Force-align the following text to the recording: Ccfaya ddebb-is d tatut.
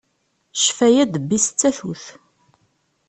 Ccfaya 0.59 1.03
ddebb-is 1.07 1.45
d 1.49 1.55
tatut. 1.59 2.05